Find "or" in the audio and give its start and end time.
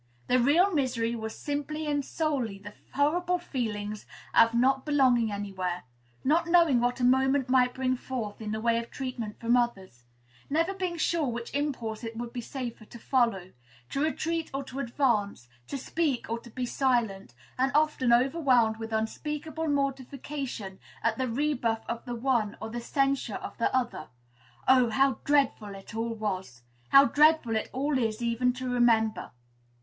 14.55-14.63, 16.31-16.39, 22.59-22.71